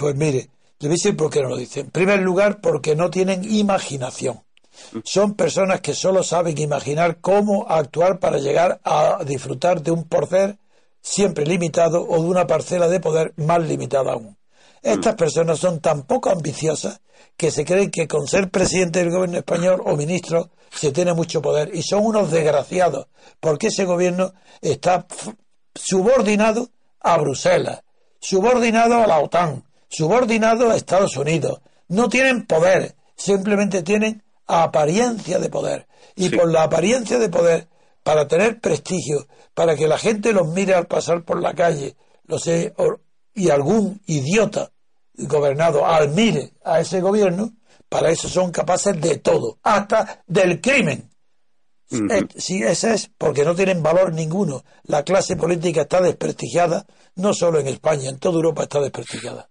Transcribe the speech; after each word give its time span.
Pues 0.00 0.16
mire, 0.16 0.48
le 0.78 0.88
voy 0.88 0.94
a 0.94 0.96
decir 0.96 1.14
por 1.14 1.30
qué 1.30 1.42
no 1.42 1.50
lo 1.50 1.58
dicen. 1.58 1.84
En 1.84 1.90
primer 1.90 2.20
lugar, 2.20 2.62
porque 2.62 2.96
no 2.96 3.10
tienen 3.10 3.44
imaginación. 3.44 4.40
Son 5.04 5.34
personas 5.34 5.82
que 5.82 5.92
solo 5.92 6.22
saben 6.22 6.56
imaginar 6.56 7.18
cómo 7.20 7.66
actuar 7.68 8.18
para 8.18 8.38
llegar 8.38 8.80
a 8.82 9.22
disfrutar 9.26 9.82
de 9.82 9.90
un 9.90 10.04
poder 10.04 10.56
siempre 11.02 11.44
limitado 11.44 12.02
o 12.08 12.22
de 12.22 12.28
una 12.30 12.46
parcela 12.46 12.88
de 12.88 12.98
poder 12.98 13.34
más 13.36 13.60
limitada 13.60 14.12
aún. 14.12 14.38
Estas 14.80 15.16
personas 15.16 15.58
son 15.58 15.80
tan 15.80 16.04
poco 16.04 16.30
ambiciosas 16.30 17.02
que 17.36 17.50
se 17.50 17.66
creen 17.66 17.90
que 17.90 18.08
con 18.08 18.26
ser 18.26 18.50
presidente 18.50 19.00
del 19.00 19.10
gobierno 19.10 19.36
español 19.36 19.82
o 19.84 19.96
ministro 19.96 20.48
se 20.70 20.92
tiene 20.92 21.12
mucho 21.12 21.42
poder 21.42 21.72
y 21.74 21.82
son 21.82 22.06
unos 22.06 22.30
desgraciados 22.30 23.08
porque 23.38 23.66
ese 23.66 23.84
gobierno 23.84 24.32
está 24.62 25.06
subordinado 25.74 26.70
a 27.00 27.18
Bruselas, 27.18 27.82
subordinado 28.18 29.02
a 29.02 29.06
la 29.06 29.18
OTAN, 29.18 29.64
subordinado 29.90 30.70
a 30.70 30.76
Estados 30.76 31.16
Unidos. 31.16 31.60
No 31.88 32.08
tienen 32.08 32.46
poder, 32.46 32.94
simplemente 33.16 33.82
tienen 33.82 34.22
apariencia 34.46 35.38
de 35.38 35.50
poder. 35.50 35.86
Y 36.16 36.30
por 36.30 36.50
la 36.50 36.62
apariencia 36.64 37.18
de 37.18 37.28
poder, 37.28 37.68
para 38.02 38.26
tener 38.26 38.60
prestigio, 38.60 39.26
para 39.54 39.76
que 39.76 39.88
la 39.88 39.98
gente 39.98 40.32
los 40.32 40.48
mire 40.48 40.74
al 40.74 40.86
pasar 40.86 41.24
por 41.24 41.42
la 41.42 41.54
calle, 41.54 41.96
lo 42.24 42.38
sé, 42.38 42.72
y 43.34 43.50
algún 43.50 44.00
idiota 44.06 44.70
gobernado 45.14 45.84
admire 45.84 46.52
a 46.64 46.80
ese 46.80 47.00
gobierno, 47.00 47.52
para 47.88 48.10
eso 48.10 48.28
son 48.28 48.52
capaces 48.52 49.00
de 49.00 49.18
todo, 49.18 49.58
hasta 49.62 50.22
del 50.26 50.60
crimen. 50.60 51.10
Eh, 51.90 52.26
si 52.36 52.62
ese 52.62 52.94
es 52.94 53.10
porque 53.18 53.44
no 53.44 53.54
tienen 53.56 53.82
valor 53.82 54.12
ninguno. 54.12 54.62
La 54.84 55.02
clase 55.02 55.34
política 55.34 55.82
está 55.82 56.00
desprestigiada, 56.00 56.86
no 57.16 57.34
solo 57.34 57.58
en 57.58 57.66
España, 57.66 58.08
en 58.08 58.18
toda 58.18 58.36
Europa 58.36 58.62
está 58.62 58.80
desprestigiada. 58.80 59.50